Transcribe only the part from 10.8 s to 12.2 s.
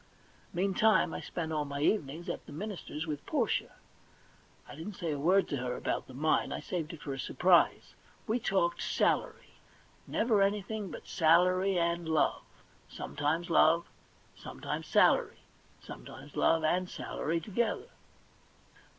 but salary and